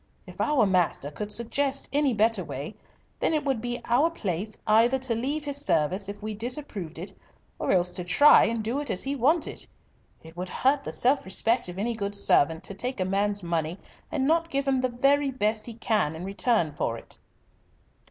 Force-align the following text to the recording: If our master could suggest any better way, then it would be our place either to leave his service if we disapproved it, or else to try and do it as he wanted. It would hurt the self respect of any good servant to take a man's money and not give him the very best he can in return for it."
If 0.25 0.41
our 0.41 0.65
master 0.65 1.11
could 1.11 1.31
suggest 1.31 1.87
any 1.93 2.11
better 2.11 2.43
way, 2.43 2.73
then 3.19 3.35
it 3.35 3.45
would 3.45 3.61
be 3.61 3.79
our 3.85 4.09
place 4.09 4.57
either 4.65 4.97
to 4.97 5.13
leave 5.13 5.45
his 5.45 5.63
service 5.63 6.09
if 6.09 6.19
we 6.23 6.33
disapproved 6.33 6.97
it, 6.97 7.13
or 7.59 7.71
else 7.71 7.91
to 7.91 8.03
try 8.03 8.45
and 8.45 8.63
do 8.63 8.79
it 8.79 8.89
as 8.89 9.03
he 9.03 9.15
wanted. 9.15 9.67
It 10.23 10.35
would 10.35 10.49
hurt 10.49 10.83
the 10.83 10.91
self 10.91 11.23
respect 11.23 11.69
of 11.69 11.77
any 11.77 11.93
good 11.93 12.15
servant 12.15 12.63
to 12.63 12.73
take 12.73 12.99
a 12.99 13.05
man's 13.05 13.43
money 13.43 13.77
and 14.11 14.25
not 14.25 14.49
give 14.49 14.67
him 14.67 14.81
the 14.81 14.89
very 14.89 15.29
best 15.29 15.67
he 15.67 15.73
can 15.75 16.15
in 16.15 16.25
return 16.25 16.71
for 16.73 16.97
it." 16.97 17.19